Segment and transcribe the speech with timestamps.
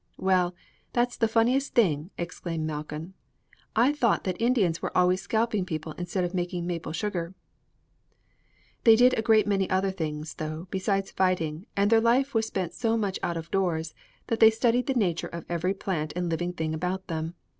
[0.17, 0.55] "Well,
[0.93, 3.13] that's the funniest thing!" exclaimed Malcolm.
[3.75, 7.35] "I thought that Indians were always scalping people instead of making maple sugar."
[8.83, 12.73] "They did a great many other things, though, besides fighting, and their life was spent
[12.73, 13.93] so much out of doors
[14.25, 17.35] that they studied the nature of every plant and living thing about them.